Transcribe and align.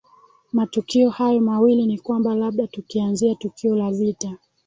matukio 0.51 1.09
hayo 1.09 1.41
mawili 1.41 1.85
ni 1.85 1.99
kwamba 1.99 2.35
labda 2.35 2.67
tukianzia 2.67 3.35
tukio 3.35 3.75
la 3.75 3.91
vita 3.91 4.37